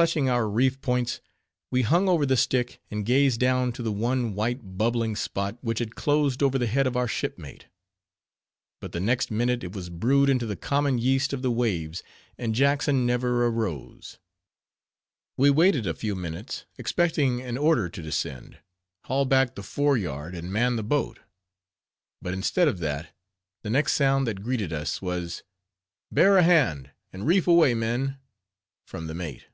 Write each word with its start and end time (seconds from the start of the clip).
Clutching 0.00 0.30
our 0.30 0.48
reef 0.48 0.80
points, 0.80 1.20
we 1.70 1.82
hung 1.82 2.08
over 2.08 2.24
the 2.24 2.34
stick, 2.36 2.80
and 2.90 3.04
gazed 3.04 3.38
down 3.38 3.70
to 3.72 3.82
the 3.82 3.92
one 3.92 4.34
white, 4.34 4.78
bubbling 4.78 5.14
spot, 5.14 5.58
which 5.60 5.78
had 5.78 5.94
closed 5.94 6.42
over 6.42 6.56
the 6.56 6.66
head 6.66 6.86
of 6.86 6.96
our 6.96 7.06
shipmate; 7.06 7.66
but 8.80 8.92
the 8.92 9.00
next 9.00 9.30
minute 9.30 9.62
it 9.62 9.72
was 9.74 9.90
brewed 9.90 10.30
into 10.30 10.46
the 10.46 10.56
common 10.56 10.96
yeast 10.96 11.34
of 11.34 11.42
the 11.42 11.50
waves, 11.50 12.02
and 12.38 12.54
Jackson 12.54 13.04
never 13.04 13.44
arose. 13.46 14.18
We 15.36 15.50
waited 15.50 15.86
a 15.86 15.92
few 15.92 16.16
minutes, 16.16 16.64
expecting 16.78 17.42
an 17.42 17.58
order 17.58 17.90
to 17.90 18.00
descend, 18.02 18.58
haul 19.04 19.26
back 19.26 19.54
the 19.54 19.62
fore 19.62 19.98
yard, 19.98 20.34
and 20.34 20.50
man 20.50 20.76
the 20.76 20.82
boat; 20.82 21.18
but 22.22 22.32
instead 22.32 22.68
of 22.68 22.78
that, 22.78 23.14
the 23.60 23.68
next 23.68 23.92
sound 23.92 24.26
that 24.26 24.42
greeted 24.42 24.72
us 24.72 25.02
was, 25.02 25.42
"Bear 26.10 26.38
a 26.38 26.42
hand, 26.42 26.90
and 27.12 27.26
reef 27.26 27.46
away, 27.46 27.74
men!" 27.74 28.18
from 28.86 29.06
the 29.06 29.14
mate. 29.14 29.44